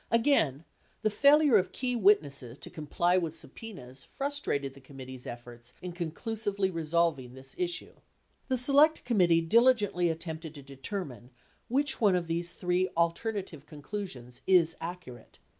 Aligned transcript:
Again, 0.09 0.65
the 1.03 1.11
failure 1.11 1.57
of 1.57 1.71
key 1.71 1.95
witnesses 1.95 2.57
to 2.57 2.71
comply 2.71 3.17
with 3.19 3.35
subpeffas 3.35 4.03
frustrated 4.07 4.73
the 4.73 4.81
committee's 4.81 5.27
efforts 5.27 5.73
in 5.79 5.91
conclusively 5.91 6.71
resolving 6.71 7.35
this 7.35 7.53
issue. 7.55 7.93
The 8.47 8.57
Select 8.57 9.05
Committee 9.05 9.41
diligently 9.41 10.09
attempted 10.09 10.55
to 10.55 10.63
determine 10.63 11.29
which 11.67 12.01
one 12.01 12.15
of 12.15 12.25
these 12.25 12.53
three 12.53 12.89
alternative 12.97 13.67
conclusions 13.67 14.41
is 14.47 14.75
accurate. 14.81 15.37